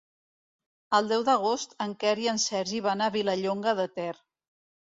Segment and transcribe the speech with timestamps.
[0.99, 4.13] El deu d'agost en Quer i en Sergi van a Vilallonga de Ter.